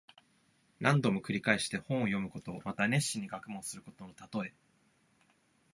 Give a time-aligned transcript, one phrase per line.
[0.79, 2.59] 何度も繰り返して本を読むこと。
[2.65, 4.51] また熱心に学問することのたとえ。